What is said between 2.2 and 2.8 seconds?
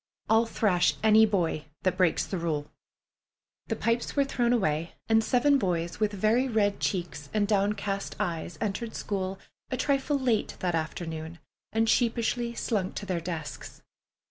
the rule."